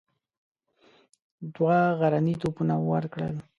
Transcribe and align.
دوه 1.55 1.77
غرني 1.99 2.35
توپونه 2.41 2.73
ورکړل. 2.91 3.35